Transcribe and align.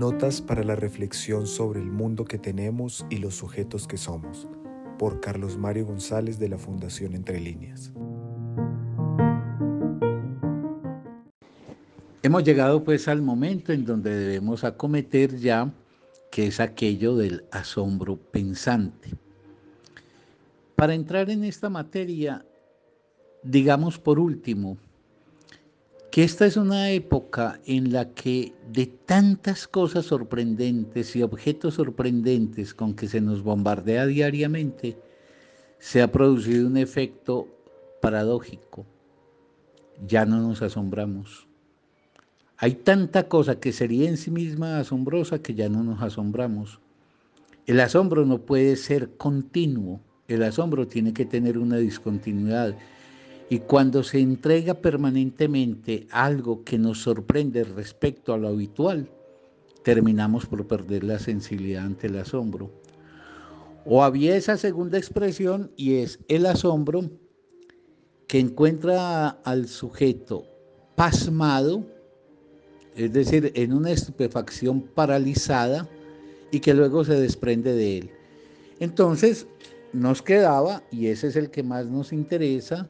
Notas 0.00 0.40
para 0.40 0.64
la 0.64 0.76
reflexión 0.76 1.46
sobre 1.46 1.78
el 1.78 1.90
mundo 1.90 2.24
que 2.24 2.38
tenemos 2.38 3.04
y 3.10 3.18
los 3.18 3.34
sujetos 3.34 3.86
que 3.86 3.98
somos, 3.98 4.48
por 4.98 5.20
Carlos 5.20 5.58
Mario 5.58 5.84
González 5.84 6.38
de 6.38 6.48
la 6.48 6.56
Fundación 6.56 7.12
Entre 7.12 7.38
Líneas. 7.38 7.92
Hemos 12.22 12.44
llegado 12.44 12.82
pues 12.82 13.08
al 13.08 13.20
momento 13.20 13.74
en 13.74 13.84
donde 13.84 14.16
debemos 14.16 14.64
acometer 14.64 15.36
ya, 15.36 15.70
que 16.30 16.46
es 16.46 16.60
aquello 16.60 17.14
del 17.14 17.44
asombro 17.52 18.16
pensante. 18.16 19.10
Para 20.76 20.94
entrar 20.94 21.28
en 21.28 21.44
esta 21.44 21.68
materia, 21.68 22.46
digamos 23.42 23.98
por 23.98 24.18
último, 24.18 24.78
que 26.10 26.24
esta 26.24 26.44
es 26.44 26.56
una 26.56 26.90
época 26.90 27.60
en 27.66 27.92
la 27.92 28.10
que 28.12 28.52
de 28.72 28.86
tantas 28.86 29.68
cosas 29.68 30.06
sorprendentes 30.06 31.14
y 31.14 31.22
objetos 31.22 31.74
sorprendentes 31.74 32.74
con 32.74 32.94
que 32.94 33.06
se 33.06 33.20
nos 33.20 33.42
bombardea 33.42 34.06
diariamente, 34.06 34.98
se 35.78 36.02
ha 36.02 36.10
producido 36.10 36.66
un 36.66 36.76
efecto 36.76 37.46
paradójico. 38.02 38.86
Ya 40.04 40.26
no 40.26 40.40
nos 40.40 40.62
asombramos. 40.62 41.46
Hay 42.56 42.74
tanta 42.74 43.28
cosa 43.28 43.60
que 43.60 43.72
sería 43.72 44.08
en 44.08 44.16
sí 44.16 44.30
misma 44.30 44.80
asombrosa 44.80 45.40
que 45.40 45.54
ya 45.54 45.68
no 45.68 45.84
nos 45.84 46.02
asombramos. 46.02 46.80
El 47.66 47.78
asombro 47.78 48.26
no 48.26 48.38
puede 48.42 48.74
ser 48.76 49.16
continuo, 49.16 50.00
el 50.26 50.42
asombro 50.42 50.88
tiene 50.88 51.12
que 51.12 51.24
tener 51.24 51.56
una 51.56 51.76
discontinuidad 51.76 52.76
y 53.50 53.58
cuando 53.58 54.04
se 54.04 54.20
entrega 54.20 54.74
permanentemente 54.74 56.06
algo 56.12 56.62
que 56.62 56.78
nos 56.78 57.02
sorprende 57.02 57.64
respecto 57.64 58.32
a 58.32 58.38
lo 58.38 58.46
habitual, 58.46 59.10
terminamos 59.82 60.46
por 60.46 60.68
perder 60.68 61.02
la 61.02 61.18
sensibilidad 61.18 61.84
ante 61.84 62.06
el 62.06 62.18
asombro. 62.18 62.70
O 63.84 64.04
había 64.04 64.36
esa 64.36 64.56
segunda 64.56 64.98
expresión 64.98 65.72
y 65.76 65.96
es 65.96 66.20
el 66.28 66.46
asombro 66.46 67.10
que 68.28 68.38
encuentra 68.38 69.30
al 69.30 69.66
sujeto 69.66 70.46
pasmado, 70.94 71.84
es 72.94 73.12
decir, 73.12 73.50
en 73.56 73.72
una 73.72 73.90
estupefacción 73.90 74.82
paralizada 74.82 75.88
y 76.52 76.60
que 76.60 76.72
luego 76.72 77.04
se 77.04 77.20
desprende 77.20 77.74
de 77.74 77.98
él. 77.98 78.10
Entonces 78.78 79.48
nos 79.92 80.22
quedaba, 80.22 80.84
y 80.92 81.08
ese 81.08 81.26
es 81.26 81.34
el 81.34 81.50
que 81.50 81.64
más 81.64 81.86
nos 81.86 82.12
interesa, 82.12 82.88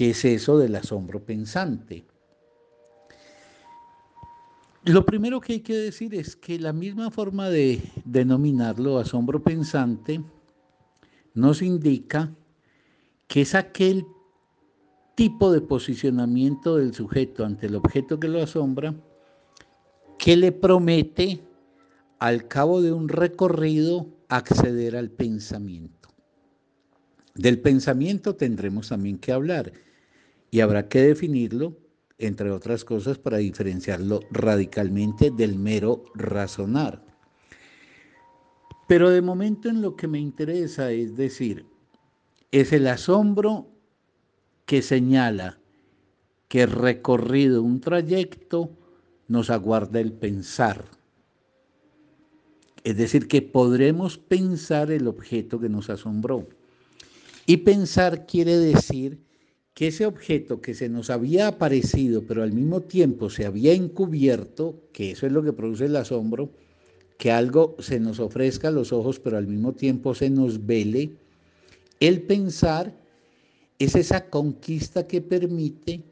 ¿Qué 0.00 0.08
es 0.08 0.24
eso 0.24 0.56
del 0.56 0.76
asombro 0.76 1.22
pensante? 1.22 2.06
Lo 4.84 5.04
primero 5.04 5.42
que 5.42 5.52
hay 5.52 5.60
que 5.60 5.74
decir 5.74 6.14
es 6.14 6.36
que 6.36 6.58
la 6.58 6.72
misma 6.72 7.10
forma 7.10 7.50
de 7.50 7.82
denominarlo 8.06 8.96
asombro 8.96 9.42
pensante 9.42 10.22
nos 11.34 11.60
indica 11.60 12.34
que 13.28 13.42
es 13.42 13.54
aquel 13.54 14.06
tipo 15.16 15.52
de 15.52 15.60
posicionamiento 15.60 16.76
del 16.76 16.94
sujeto 16.94 17.44
ante 17.44 17.66
el 17.66 17.74
objeto 17.74 18.18
que 18.18 18.28
lo 18.28 18.42
asombra 18.42 18.94
que 20.18 20.34
le 20.34 20.50
promete 20.50 21.42
al 22.18 22.48
cabo 22.48 22.80
de 22.80 22.92
un 22.92 23.10
recorrido 23.10 24.06
acceder 24.30 24.96
al 24.96 25.10
pensamiento. 25.10 26.08
Del 27.34 27.60
pensamiento 27.60 28.34
tendremos 28.34 28.88
también 28.88 29.18
que 29.18 29.32
hablar 29.32 29.70
y 30.50 30.60
habrá 30.60 30.88
que 30.88 31.02
definirlo, 31.02 31.76
entre 32.18 32.50
otras 32.50 32.84
cosas, 32.84 33.18
para 33.18 33.38
diferenciarlo 33.38 34.20
radicalmente 34.30 35.30
del 35.30 35.58
mero 35.58 36.04
razonar. 36.14 37.04
Pero 38.88 39.10
de 39.10 39.22
momento 39.22 39.68
en 39.68 39.82
lo 39.82 39.94
que 39.96 40.08
me 40.08 40.18
interesa 40.18 40.90
es 40.90 41.16
decir, 41.16 41.64
es 42.50 42.72
el 42.72 42.88
asombro 42.88 43.68
que 44.66 44.82
señala 44.82 45.60
que 46.48 46.66
recorrido 46.66 47.62
un 47.62 47.80
trayecto 47.80 48.70
nos 49.28 49.50
aguarda 49.50 50.00
el 50.00 50.12
pensar. 50.12 50.84
Es 52.82 52.96
decir, 52.96 53.28
que 53.28 53.42
podremos 53.42 54.18
pensar 54.18 54.90
el 54.90 55.06
objeto 55.06 55.60
que 55.60 55.68
nos 55.68 55.90
asombró. 55.90 56.48
Y 57.46 57.58
pensar 57.58 58.26
quiere 58.26 58.56
decir 58.56 59.20
que 59.80 59.86
ese 59.86 60.04
objeto 60.04 60.60
que 60.60 60.74
se 60.74 60.90
nos 60.90 61.08
había 61.08 61.48
aparecido, 61.48 62.26
pero 62.26 62.42
al 62.42 62.52
mismo 62.52 62.82
tiempo 62.82 63.30
se 63.30 63.46
había 63.46 63.72
encubierto, 63.72 64.78
que 64.92 65.12
eso 65.12 65.24
es 65.24 65.32
lo 65.32 65.42
que 65.42 65.54
produce 65.54 65.86
el 65.86 65.96
asombro, 65.96 66.50
que 67.16 67.32
algo 67.32 67.76
se 67.78 67.98
nos 67.98 68.20
ofrezca 68.20 68.68
a 68.68 68.72
los 68.72 68.92
ojos, 68.92 69.18
pero 69.20 69.38
al 69.38 69.46
mismo 69.46 69.72
tiempo 69.72 70.14
se 70.14 70.28
nos 70.28 70.66
vele, 70.66 71.12
el 71.98 72.20
pensar 72.20 72.94
es 73.78 73.96
esa 73.96 74.28
conquista 74.28 75.06
que 75.06 75.22
permite 75.22 76.02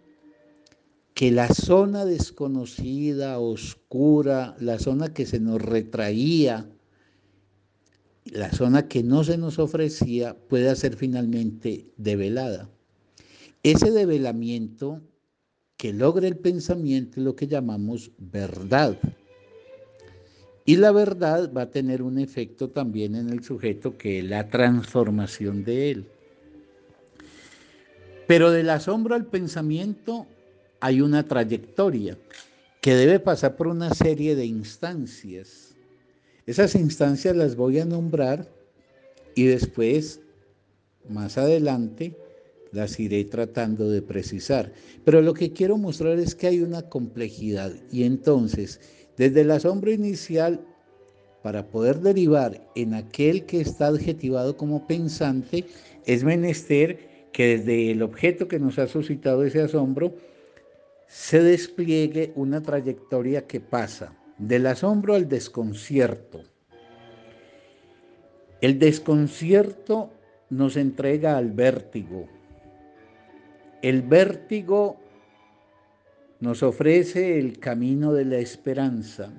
que 1.12 1.30
la 1.30 1.48
zona 1.48 2.06
desconocida, 2.06 3.38
oscura, 3.38 4.56
la 4.60 4.78
zona 4.78 5.12
que 5.12 5.26
se 5.26 5.40
nos 5.40 5.60
retraía, 5.60 6.66
la 8.24 8.50
zona 8.50 8.88
que 8.88 9.02
no 9.02 9.24
se 9.24 9.36
nos 9.36 9.58
ofrecía 9.58 10.38
pueda 10.48 10.74
ser 10.74 10.96
finalmente 10.96 11.92
develada. 11.98 12.70
Ese 13.62 13.90
develamiento 13.90 15.00
que 15.76 15.92
logra 15.92 16.26
el 16.26 16.36
pensamiento 16.36 17.20
es 17.20 17.24
lo 17.24 17.36
que 17.36 17.46
llamamos 17.46 18.10
verdad. 18.18 18.98
Y 20.64 20.76
la 20.76 20.92
verdad 20.92 21.52
va 21.52 21.62
a 21.62 21.70
tener 21.70 22.02
un 22.02 22.18
efecto 22.18 22.70
también 22.70 23.14
en 23.14 23.30
el 23.30 23.42
sujeto 23.42 23.96
que 23.96 24.18
es 24.18 24.24
la 24.24 24.48
transformación 24.48 25.64
de 25.64 25.90
él. 25.90 26.06
Pero 28.26 28.50
del 28.50 28.68
asombro 28.70 29.14
al 29.14 29.26
pensamiento 29.26 30.26
hay 30.80 31.00
una 31.00 31.26
trayectoria 31.26 32.18
que 32.80 32.94
debe 32.94 33.18
pasar 33.18 33.56
por 33.56 33.66
una 33.66 33.94
serie 33.94 34.36
de 34.36 34.44
instancias 34.46 35.68
esas 36.48 36.74
instancias 36.76 37.36
las 37.36 37.56
voy 37.56 37.78
a 37.78 37.84
nombrar 37.84 38.48
y 39.34 39.44
después, 39.44 40.22
más 41.06 41.36
adelante, 41.36 42.16
las 42.72 42.98
iré 43.00 43.24
tratando 43.24 43.90
de 43.90 44.02
precisar. 44.02 44.72
Pero 45.04 45.22
lo 45.22 45.34
que 45.34 45.52
quiero 45.52 45.76
mostrar 45.78 46.18
es 46.18 46.34
que 46.34 46.48
hay 46.48 46.60
una 46.60 46.82
complejidad 46.82 47.72
y 47.90 48.04
entonces, 48.04 48.80
desde 49.16 49.42
el 49.42 49.50
asombro 49.50 49.90
inicial, 49.90 50.60
para 51.42 51.68
poder 51.68 52.00
derivar 52.00 52.60
en 52.74 52.94
aquel 52.94 53.46
que 53.46 53.60
está 53.60 53.86
adjetivado 53.86 54.56
como 54.56 54.86
pensante, 54.86 55.64
es 56.04 56.24
menester 56.24 56.98
que 57.32 57.58
desde 57.58 57.92
el 57.92 58.02
objeto 58.02 58.48
que 58.48 58.58
nos 58.58 58.78
ha 58.78 58.88
suscitado 58.88 59.44
ese 59.44 59.60
asombro, 59.60 60.14
se 61.06 61.42
despliegue 61.42 62.32
una 62.34 62.62
trayectoria 62.62 63.46
que 63.46 63.60
pasa 63.60 64.14
del 64.36 64.66
asombro 64.66 65.14
al 65.14 65.28
desconcierto. 65.28 66.42
El 68.60 68.78
desconcierto 68.78 70.10
nos 70.50 70.76
entrega 70.76 71.36
al 71.36 71.52
vértigo. 71.52 72.28
El 73.82 74.02
vértigo 74.02 74.98
nos 76.40 76.62
ofrece 76.62 77.38
el 77.38 77.58
camino 77.58 78.12
de 78.12 78.24
la 78.24 78.38
esperanza. 78.38 79.32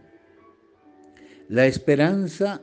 La 1.48 1.66
esperanza 1.66 2.62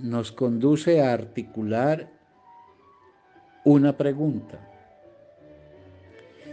nos 0.00 0.32
conduce 0.32 1.02
a 1.02 1.12
articular 1.12 2.08
una 3.64 3.96
pregunta. 3.96 4.68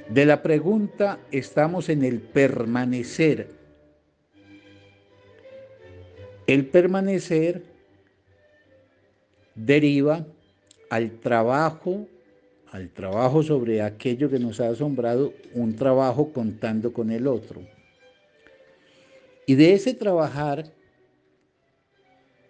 De 0.10 0.26
la 0.26 0.42
pregunta 0.42 1.20
estamos 1.32 1.90
en 1.90 2.04
el 2.04 2.20
permanecer 2.20 3.60
el 6.50 6.66
permanecer 6.66 7.62
deriva 9.54 10.26
al 10.90 11.20
trabajo, 11.20 12.08
al 12.72 12.90
trabajo 12.90 13.42
sobre 13.44 13.82
aquello 13.82 14.30
que 14.30 14.40
nos 14.40 14.60
ha 14.60 14.70
asombrado, 14.70 15.34
un 15.54 15.76
trabajo 15.76 16.32
contando 16.32 16.94
con 16.94 17.12
el 17.12 17.28
otro. 17.28 17.62
Y 19.46 19.56
de 19.56 19.74
ese 19.74 19.94
trabajar 19.94 20.66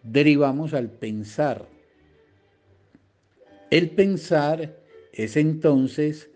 derivamos 0.03 0.73
al 0.73 0.89
pensar. 0.89 1.65
El 3.69 3.91
pensar 3.91 4.75
es 5.13 5.37
entonces 5.37 6.29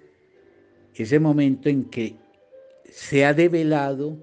ese 0.96 1.20
momento 1.20 1.70
en 1.70 1.86
que 1.86 2.16
se 2.86 3.26
ha 3.26 3.34
develado 3.34 4.18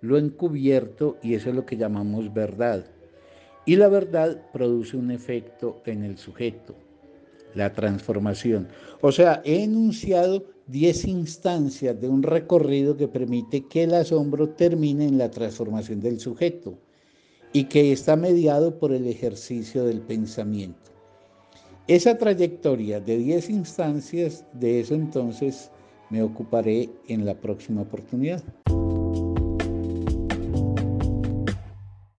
lo 0.00 0.16
encubierto 0.16 1.18
y 1.22 1.34
eso 1.34 1.50
es 1.50 1.56
lo 1.56 1.66
que 1.66 1.76
llamamos 1.76 2.32
verdad. 2.32 2.86
Y 3.66 3.76
la 3.76 3.88
verdad 3.88 4.50
produce 4.52 4.96
un 4.96 5.10
efecto 5.10 5.82
en 5.84 6.04
el 6.04 6.16
sujeto, 6.16 6.74
la 7.54 7.72
transformación. 7.72 8.68
O 9.00 9.12
sea, 9.12 9.40
he 9.44 9.64
enunciado 9.64 10.44
10 10.68 11.04
instancias 11.06 12.00
de 12.00 12.08
un 12.08 12.22
recorrido 12.22 12.96
que 12.96 13.08
permite 13.08 13.66
que 13.66 13.84
el 13.84 13.94
asombro 13.94 14.50
termine 14.50 15.06
en 15.06 15.18
la 15.18 15.30
transformación 15.30 16.00
del 16.00 16.20
sujeto 16.20 16.78
y 17.52 17.64
que 17.64 17.92
está 17.92 18.16
mediado 18.16 18.78
por 18.78 18.92
el 18.92 19.06
ejercicio 19.06 19.84
del 19.84 20.00
pensamiento. 20.00 20.90
Esa 21.88 22.16
trayectoria 22.16 23.00
de 23.00 23.18
10 23.18 23.50
instancias, 23.50 24.44
de 24.52 24.80
eso 24.80 24.94
entonces 24.94 25.70
me 26.08 26.22
ocuparé 26.22 26.88
en 27.08 27.24
la 27.26 27.34
próxima 27.34 27.82
oportunidad. 27.82 28.42